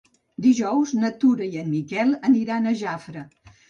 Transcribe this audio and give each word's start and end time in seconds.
Dijous 0.45 0.95
na 1.03 1.13
Tura 1.25 1.51
i 1.51 1.63
en 1.67 1.71
Miquel 1.77 2.19
aniran 2.33 2.67
a 2.75 2.79
Jafre. 2.85 3.29